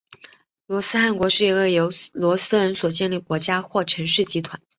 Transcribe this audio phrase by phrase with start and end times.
[0.65, 4.59] 罗斯汗国是一个由罗斯人所建立的国家或城市集团。